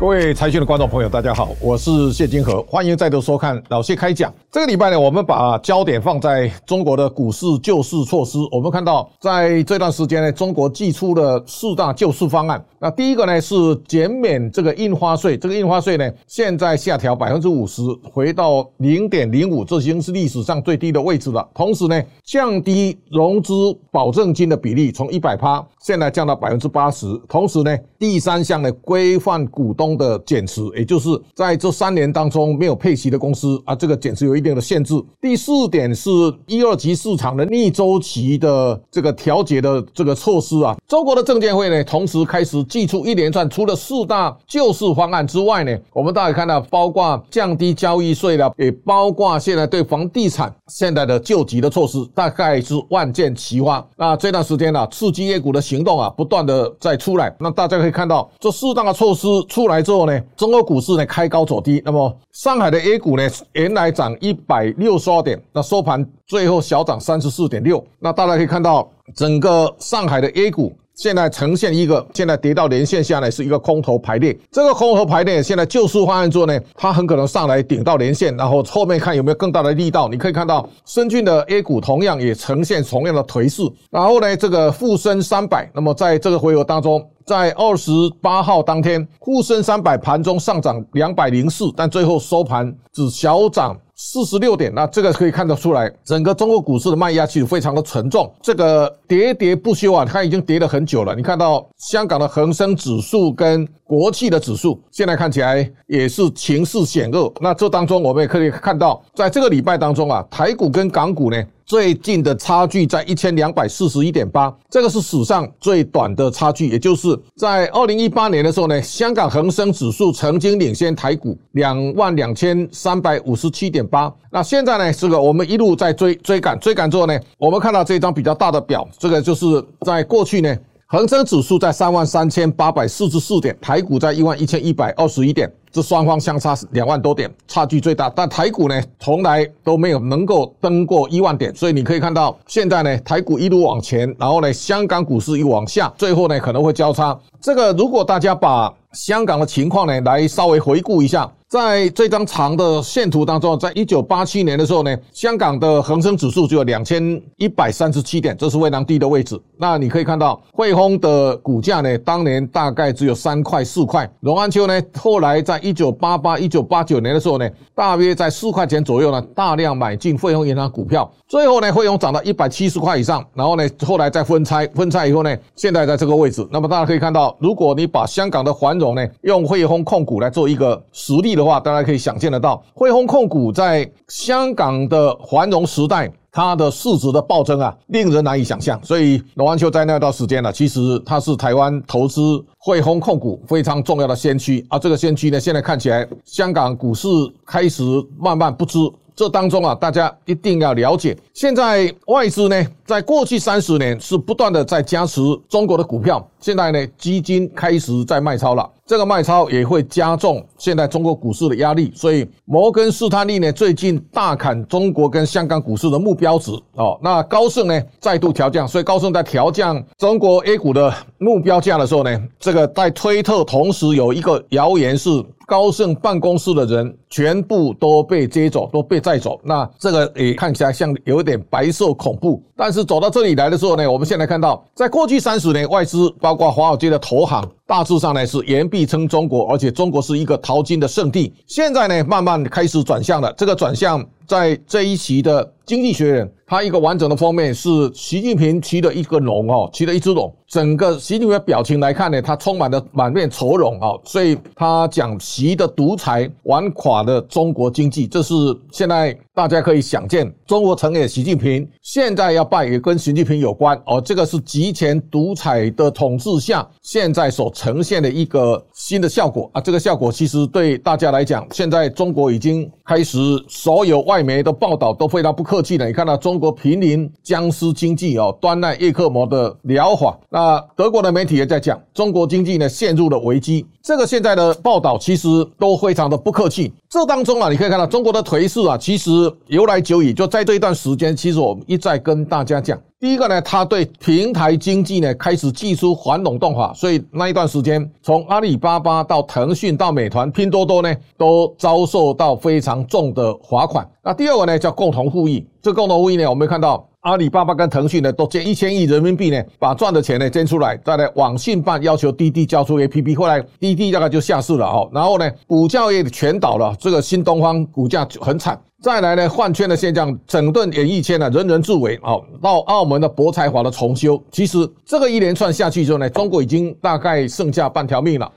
[0.00, 4.32] 各位财讯的观众朋友，大家好，我是谢金河，欢迎再度收看老谢开讲。
[4.48, 8.38] 这个礼拜呢，我们把焦点放在中国的股市救市措施。
[8.52, 12.64] 我们看到，在这段时间呢，中国寄出了四大救市方案。
[12.78, 13.54] 那第一个呢是
[13.88, 21.46] 减免这个印花税，这个印花税呢现在下调百分之五十，回到零点零五，这已经是历史上最低的位置了。
[21.52, 23.52] 同时呢，降低融资
[23.90, 27.04] 保证金的比例，从一百趴现在降到百分之八十。
[27.28, 34.94] 同时呢，第三项呢规范股东的减持，也就是在这三年当中没有配息的公司啊，这个减持有一定的限制。
[35.20, 36.10] 第四点是
[36.46, 40.76] 一二级市场的逆周期的这个调节的这个措施啊。
[40.86, 42.58] 中国的证监会呢，同时开始。
[42.64, 53.86] 祭出一连串除了四大救市方案之外呢，我们大家看到，包括降低交易税了，也包括现在对房地产现在的救急的措施，大概是万箭齐发。
[53.96, 57.34] 那这段时间呢，刺激 A 股的行动啊，不断的在出来。
[57.38, 61.82] 那大家可以看到，这四大措施出来之后呢，中国股市呢开高走低。
[61.84, 67.84] 那么上海的 A 股呢，原来涨一百六十二点，那收盘最后小涨三十四点六。
[67.98, 70.72] 那大家可以看到，整个上海的 A 股。
[70.98, 74.36] 现在呈现一个，现在跌到连线下来是一个空头排列。
[74.50, 80.08] 这个空头排列现在救市方案做呢，它很可能上来顶到连线，然后后面看有没有更大的力道。
[80.08, 83.62] 你可以看到深圳的 A 股同样也呈现同样的颓势。
[83.92, 93.78] 然后呢，这个沪深三百，那么在这个回合当中，在二十八号当天，沪深三百盘中上涨两百零四，但最后收盘只小涨。
[94.00, 101.16] 四十六点，那这个可以看得出来，整个中国股市的卖压其实非常的沉重，这个喋喋不休啊，它已经跌了很久了。
[101.16, 107.32] 你看到香港的恒生指数跟国际的指数，现在看起来也是情势险恶。
[107.40, 111.44] 那这当中我们也可以看到，在这个礼拜当中啊，台股跟港股呢。
[111.68, 124.10] 最近的差距在一千两百四十一点八，这个是史上最短的差距，也就是在二零一八年的时候呢，香港恒生指数曾经领先台股两万两千三百五十七点八。
[124.30, 130.56] 那现在呢，这个我们一路在追追赶，追赶之后呢，我们看到这张比较大的表，这个就是在过去呢。
[130.90, 138.08] 恒生指数在三万三千八百四十四点，台股在一万一千一百二十一点，这双方相差两万多点，差距最大。
[138.08, 147.14] 但台股呢，从来都没有能够登过一万点，所以你可以看到，现在呢，台股一路往前，然后呢，香港股市一往下，最后呢，可能会交叉。
[147.38, 151.30] 这个如果大家把香港的情况呢，来稍微回顾一下。
[151.48, 159.40] 在这张长的线图当中，在一九八七年的时候呢，香港的恒生指数就有两千一百三十七点，这是非常低的位置。
[159.56, 164.06] 那你可以看到汇丰的股价呢，当年大概只有三块四块。
[164.20, 171.10] 荣安秋呢，后来在一九八八、一九八九年的时候呢，大约在四块钱左右呢，大量买进汇丰银行股票。
[171.26, 176.46] 最后呢，汇丰涨到一百七十块以上，然后呢，后来再分拆，分拆以后呢，现在在这个位置。
[176.52, 188.78] 那么大家可以看到，如果你把香港的繁荣呢，用汇丰控股来做一个实例的话，大家可以想见得到，汇丰控股在香港的繁荣时代，它的市值的暴增啊，令人难以想象。
[188.82, 194.78] 所以罗安秋在那段时间呢，其实它是台湾投资汇丰控股非常重要的先驱啊。
[194.78, 197.08] 这个先驱呢，现在看起来香港股市
[197.46, 197.82] 开始
[198.18, 198.78] 慢慢不支。
[199.16, 208.66] 这当中啊，大家一定要了解，现在外资呢，在过去三十年是不断的在加持中国的股票，现在呢，基金开始在卖超了。
[208.86, 216.98] 这个卖超也会加重现在中国股市的压力，所以摩根士丹利呢最近大砍中国跟香港股市的目标值哦。
[217.02, 225.10] 那高盛呢再度调降，所以高盛在调降中国 A 股的目标价的时候呢，这个在推特同时有一个谣言是
[225.46, 229.38] 高盛办公室的人全部都被接走，都被载走。
[229.44, 232.42] 那这个也看起来像有点白色恐怖。
[232.56, 237.44] 但是是走到这里来的时候呢，我们现在看到，在过去三十年，外资包括华尔街的投行。
[237.66, 241.34] 大致上呢是言必称中国，而且中国是一个淘金的圣地。
[241.46, 250.34] 现在呢慢慢开始转向了，这个转向在这一期的《经济学人》，它一个完整的封面是习近平骑的一个龙哦，骑的一只龙。
[250.48, 258.34] 整个习近平的表情来看呢，他充满了满面愁容啊，所以他讲习的独裁玩垮了中国经济，这是
[258.72, 264.00] 现在大家可以想见，中国成也习近平，现在要败也跟习近平有关哦。
[264.00, 269.60] 这个是极权独裁的统治下现在所呈现的一个新的效果啊。
[269.60, 273.18] 这个效果其实对大家来讲，现在中国已经开始，
[273.48, 275.86] 所有外媒的报道都非常不客气的。
[275.86, 280.18] 你看到中国濒临僵尸经济哦，端赖叶克膜的疗法。
[280.30, 283.66] 那德国的媒体也在讲，中国经济呢陷入了危机。
[283.82, 285.28] 这个现在的报道其实
[285.58, 286.72] 都非常的不客气。
[286.90, 289.10] 这当中啊，你可以看到中国的颓势啊，其实
[289.48, 290.14] 由来久矣。
[290.14, 303.86] 就在这一段时间，其实我们一再跟大家讲，第一个呢，它对平台经济呢开始祭出反垄断法，所以那一段时间，从阿里巴巴到腾讯到美团、拼多多呢，都遭受到非常重的罚款。
[304.02, 305.46] 那第二个呢，叫共同富裕。
[305.60, 306.88] 这共同富裕呢，我们看到。
[307.08, 328.30] 阿里巴巴跟腾讯呢，都借一千亿人民币呢，把赚的钱呢捐出来，再来网信办要求滴滴交出 APP，后来滴滴大概就下市了哦，然后呢，补教业全倒了，这个新东方股价很惨，再来呢，换圈的现象，整顿演艺圈呢，人人自危哦，到澳门的博彩华的重修，其实这个一连串下去之后呢，中国已经大概剩下半条命了。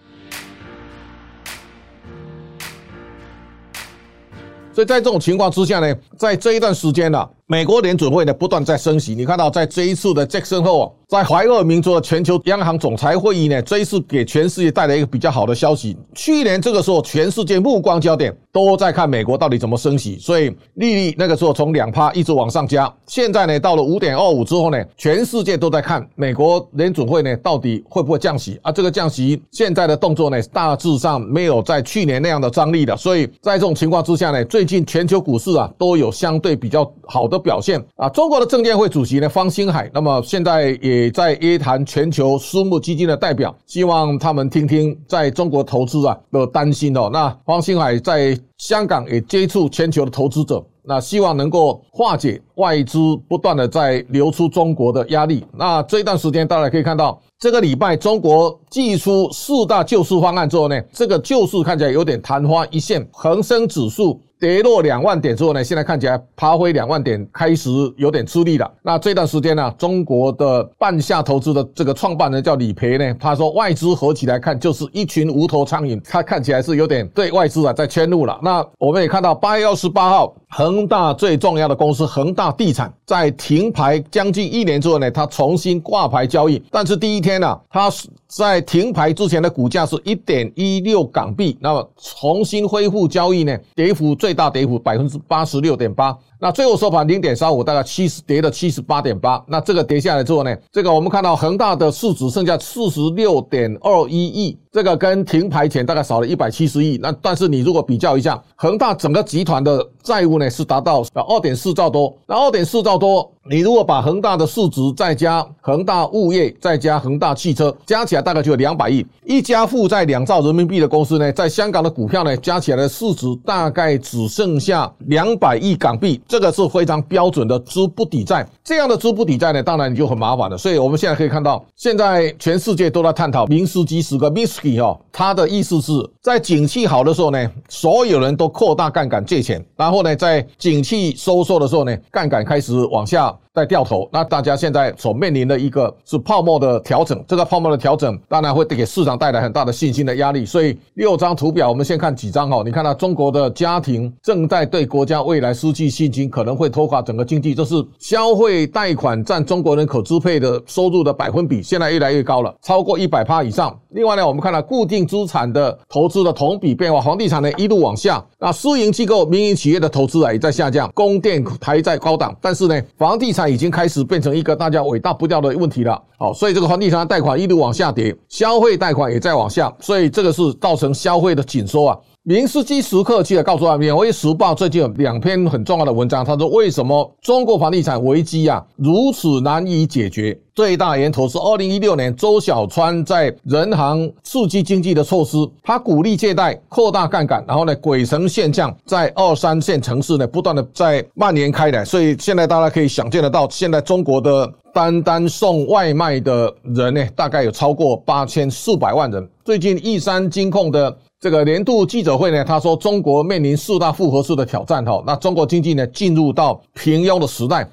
[4.74, 9.13] 所以在这种情况之下呢，在这一段时间呢，美国联准会呢不断在升息。
[9.13, 15.98] 你看到在这一次的杰克森霍尔，在怀俄明州的全球央行总裁会议呢，这一次给全世界带来一个比较好的消息。
[16.15, 22.89] 去年这个时候，全世界目光焦点都在看美国到底怎么升息，所以利率那个时候从两趴一直往上加。
[23.06, 28.71] 现在呢，到了五点二五之后呢，全世界都在看美国联准会呢到底会不会降息啊？
[28.71, 32.95] 这个降息现在的动作呢，大致上没有在去年那样的张力了。
[32.95, 38.09] 所以在这种情况之下呢，最近全球股市啊都有相对比较好的表现啊。
[38.09, 41.11] 中国的证监会主席呢方星海，那么现在也。
[41.11, 47.09] 在约谈全球私募基金的代表，希望他们听听在中国投资啊的担心哦。
[47.11, 52.97] 那方星海在香港也接触全球的投资者，那希望能够化解外资
[53.27, 55.45] 不断的在流出中国的压力。
[55.53, 64.21] 那这一段时间大家可以看到，这个礼拜中国祭出四大救市方案之后呢，这个救市看起来有点昙花一现，恒生指数。
[64.41, 68.69] 跌落两万点之后呢，现在看起来爬回两万点开始有点吃力了。
[68.81, 78.39] 那这段时间呢，中国的半夏投资的这个创办人叫李培呢，他说外资合起来看就是一群无头苍蝇，他看起来是有点对外资啊在迁怒了。
[78.41, 88.09] 那我们也看到八月二十八号，恒大最重要的公司恒大地产在停牌将近一年之后呢，它重新挂牌交易，但是第一天呢，它是。
[88.33, 96.18] 在停牌之前的股价是一点一六港币，那么重新恢复交易呢，跌幅最最大跌幅百分之八十六点八。
[96.39, 99.44] 那最后收盘零点三五，大概七十跌了七十八点八。
[99.45, 106.98] 那这个跌下来之后呢，这个我们看到恒大的市值剩下四十六点二一亿，这个跟停牌前大概少了一百七十亿。
[107.01, 112.18] 那但是你如果比较一下，恒大整个集团的债务呢是达到二点四兆多。
[112.25, 119.03] 那二点四兆多，你如果把恒大的市值再加恒大物业再加恒大汽车加起来，大概就有两百亿。
[119.25, 126.21] 一家负债两兆人民币的公司呢，在香港的股票呢加起来的市值大概只剩下两百亿港币。
[126.27, 130.55] 这个是非常标准的资不抵债，这样的资不抵债呢，当然你就很麻烦了。
[130.55, 135.92] 所以我们现在可以看到，现在全世界都在探讨明斯基时刻 Minsky 哈，他的意思是
[136.22, 143.38] 在景气好的时候呢，所有人都扩大杠杆借钱，然后呢，在景气收缩的时候呢，杠杆开始往下。
[143.53, 150.45] 在掉头，那大家现在所面临的一个是泡沫的调整，这个泡沫的调整当然会给市场带来很大的信心的压力。
[150.45, 152.63] 所以六张图表，我们先看几张哈。
[152.63, 157.53] 你看到中国的家庭正在对国家未来失去信心，可能会拖垮整个经济。
[157.53, 163.77] 这是消费贷款占中国人可支配的收入的百分比，现在越来越高了，超过一百趴以上。
[163.89, 173.40] 另外呢，我们看到固定资产的投资的同比变化，房地产呢一路往下，那私营机构、民营企业的投资啊也在下降，供电还在高档，但是呢，房地产。
[173.47, 181.98] 已经开始变成一个大家尾大不掉的问题了，好，所以这个房地产贷款一路往下跌，消费贷款也在往下，所以这个是造成消费的紧缩啊。
[182.24, 190.40] 明斯基时刻记得告诉他们，《纽约时报》最近有两篇很重要的文章，他说为什么中国房地产危机啊如此难以解决？
[190.54, 209.28] 最大源头是二零一六年周小川在人行刺激经济的措施，他鼓励借贷、扩大杠杆，然后呢，鬼城现象在二三线城市呢不断的在蔓延开来，所以现在大家可以想见得到，现在中国的单单送外卖的人呢，大概有超过八千四百万人。
[209.44, 210.96] 最近亿三金控的。
[211.22, 217.70] 这个年度记者会呢，他说中国面临四大复合式的挑战哈，那中国经济呢进入到平庸的时代。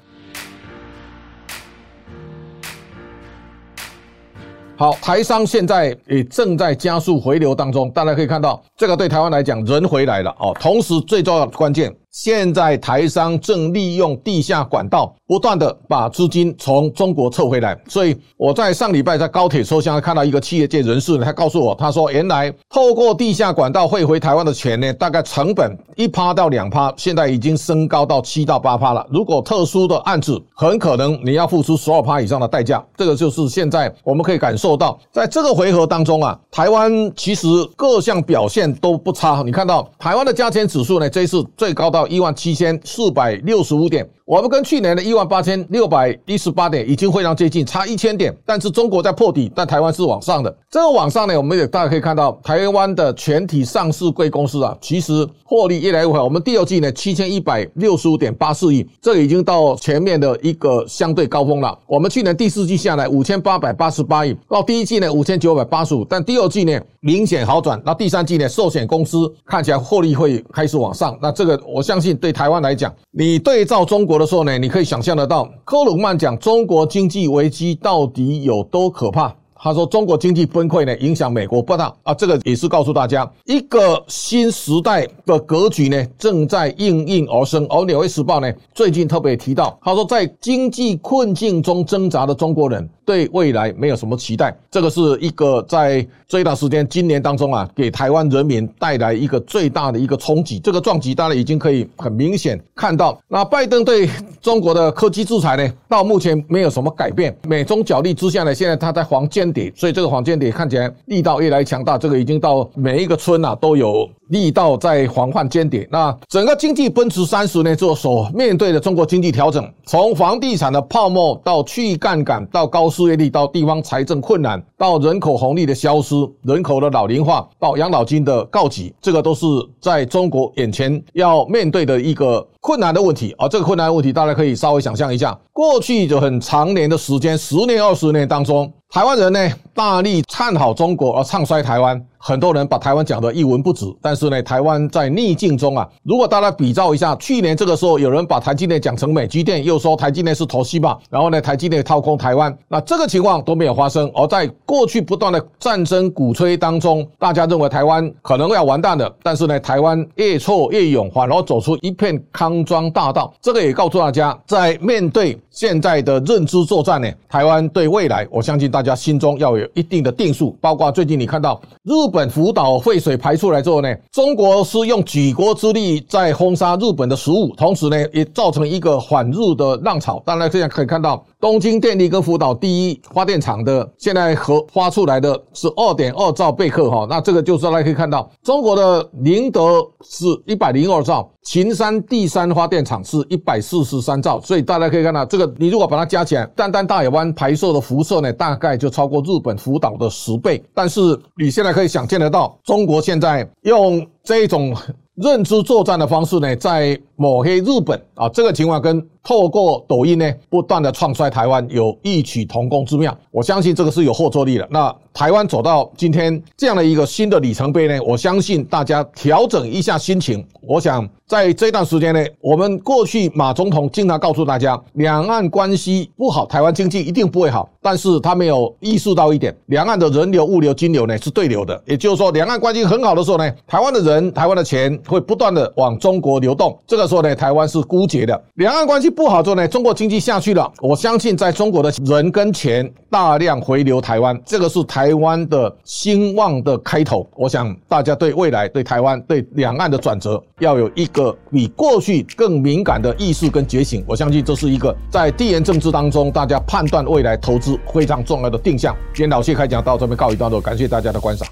[4.77, 11.91] 好，台商现在也正在加速回流当中，大家可以看到，这个对台湾来讲人回来了哦，同时最重要的关键。
[12.21, 17.81] 现在台商正利用地下管道不断的把资金从中国撤回来。
[17.87, 29.07] 所以我在上礼拜在高铁车厢看到一个企业界人士，他告诉我，他说原来透过地下管道汇回台湾的钱呢，大概成本一趴到两趴，现在已经升高到七到八趴了。
[29.09, 32.85] 如果特殊的案子，很可能你要付出十二趴以上的代价。
[32.97, 37.47] 这个就是现在我们可以感受到，在这个回合当中啊，台湾其实
[37.77, 39.41] 各项表现都不差。
[39.45, 44.09] 你看到台湾的加权指数呢，这一次最高到一万七千四百六十五点。
[44.29, 48.31] 我们跟去年的一万八千六百一十八点已经非常接近，差一千点。
[48.45, 50.55] 但是中国在破底，但台湾是往上的。
[50.69, 56.23] 这个往上呢，我们也大家可以看到，台湾的全体上市贵公司啊，其实获利越来越好。
[56.23, 61.75] 我们第二季呢，七千一百六十五点八四亿，这个已经到前面的一个相对高峰了。
[61.87, 67.81] 我们去年第四季下来五千八百八十八亿，到第一季呢五千九百八十五，但第二季呢明显好转。
[67.83, 71.17] 那第三季呢，寿险公司看起来获利会开始往上。
[71.19, 79.33] 那这个我相信对台湾来讲，你对照中国的时候呢，你可以想象得到，科鲁曼讲中国经济危机到底有多可怕。
[79.61, 82.13] 他说：“中国经济崩溃呢，影响美国不大啊。
[82.13, 87.65] 这个也是告诉大家，一个新时代的格局呢，正在应运而生。
[87.65, 94.55] 而《纽约时报》呢，最近特别提到，他说，在经济困境中挣扎的中国人，对未来没有什么期待。
[94.69, 100.59] 这个是一个在这一段时间，今年当中啊，给台湾人民带来一个最大的一个冲击。
[100.59, 103.19] 这个撞击当然已经可以很明显看到。
[103.27, 104.07] 那拜登对
[104.39, 107.35] 中国的科技制裁呢，到目前没有什么改变。
[107.47, 109.39] 美中角力之下呢，现在他在黄间。”
[109.75, 115.87] 所以这个黄间谍看起来力道越来越强大，这个已经到每一个村啊都有力道在防范间谍。
[115.91, 129.45] 那整个经济奔驰三十年之后所面对的中国经济调整，从房地产的泡沫到去杠杆，到高失业率，到地方财政困难，到人口红利的消失，人口的老龄化，到养老金的告急，这个都是
[129.81, 133.35] 在中国眼前要面对的一个困难的问题。
[133.37, 138.71] 而这个困难的问题，大家可以稍微想象一下，过去就很长年的时间，十年、二十年当中。
[138.91, 139.39] 台湾人呢，
[139.75, 142.03] 大力看好中国而唱衰台湾。
[142.21, 145.87] 很多人把台湾讲得一文不值，但是呢，台湾在逆境中啊。
[146.03, 154.11] 如果大家比照一下，去年这个时候有人把台积电讲成美积电，又说台积电是投西吧，然后呢，台积电掏空台湾，那这个情况都没有发生。
[154.13, 163.33] 而在过去不断的战争鼓吹当中，大家认为台湾可能要完蛋了，但是呢，台湾越挫越勇，反而走出一片康庄大道。
[163.39, 170.57] 这个也告诉大家，在面对现在的认知作战呢，台湾对未来，我相信大大家心中要有一定的定数。
[170.59, 172.09] 包括最近你看到日。
[172.11, 180.19] 本福岛废水排出来之后呢，中国是用举国之力在封杀日本的食物，同时呢，也造成一个反日的浪潮。
[180.25, 191.29] 当然，这样可以看到，东京电力跟福岛第一发电厂的现在核发出来的是二点二兆贝克哈，那这个就是大家可以看到，中国的宁德是一百零二兆。
[191.43, 200.61] 秦山第三发电厂是一百四十三兆，所以大家可以看到，这个你如果把它加起来，单单大野湾排射的辐射呢，大概就超过日本福岛的十倍。
[200.73, 200.99] 但是
[201.37, 204.75] 你现在可以想见得到，中国现在用这种
[205.15, 213.15] 认知作战的方式呢，在抹黑日本啊，这个情况跟透过抖音呢，不断的创衰台湾有异曲同工之妙。
[213.29, 214.65] 我相信这个是有后坐力的。
[214.71, 220.43] 那台湾走到今天这样的一个新的里程碑呢，我相信大家调整一下心情。
[220.61, 227.69] 我想在这段时间内，我们过去马总统经常告诉大家，两岸关系不好，台湾经济一定不会好。
[227.81, 231.81] 但是他没有意识到一点，两岸的人流、物流、金流呢是对流的。
[231.85, 236.77] 也就是说，两岸关系很好的时候呢，台湾的人、台湾的钱会不断的往中国流动。
[236.87, 238.41] 这个时候呢，台湾是枯竭的。
[238.55, 240.71] 两岸关系不好之后呢，中国经济下去了。
[240.79, 247.27] 我相信，在中国的人跟钱大量回流台湾，这个是台湾的兴旺的开头。
[247.35, 254.05] 我想大家对未来、对台湾、对两岸的转折，要有一个比过去更敏感的意识跟觉醒。
[254.07, 258.95] 我相信这是一个在地缘政治当中，大家判断未来投资非常重要的定向。
[259.13, 261.47] 今天老谢开讲到这边告一段落，感谢大家的观赏。